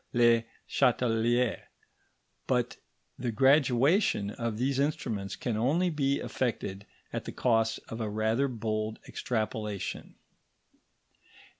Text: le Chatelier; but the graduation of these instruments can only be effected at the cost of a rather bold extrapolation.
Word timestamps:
le 0.13 0.43
Chatelier; 0.65 1.65
but 2.47 2.77
the 3.19 3.31
graduation 3.31 4.31
of 4.31 4.57
these 4.57 4.79
instruments 4.79 5.35
can 5.35 5.55
only 5.55 5.91
be 5.91 6.17
effected 6.17 6.87
at 7.13 7.25
the 7.25 7.31
cost 7.31 7.79
of 7.87 8.01
a 8.01 8.09
rather 8.09 8.47
bold 8.47 8.97
extrapolation. 9.07 10.15